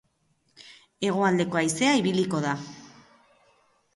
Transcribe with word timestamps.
Hegoaldeko 1.07 1.59
haizea 1.59 1.91
ibiliko 1.99 2.41
da. 2.47 2.53